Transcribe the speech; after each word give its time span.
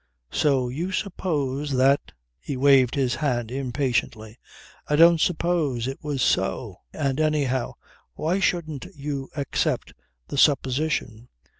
So 0.31 0.67
you 0.67 0.91
suppose 0.91 1.73
that..." 1.73 2.11
He 2.39 2.57
waved 2.57 2.95
his 2.95 3.13
hand 3.13 3.51
impatiently. 3.51 4.39
"I 4.87 4.95
don't 4.95 5.21
suppose. 5.21 5.87
It 5.87 5.99
was 6.03 6.23
so. 6.23 6.77
And 6.91 7.19
anyhow 7.19 7.73
why 8.15 8.39
shouldn't 8.39 8.87
you 8.95 9.29
accept 9.35 9.93
the 10.27 10.39
supposition. 10.39 11.29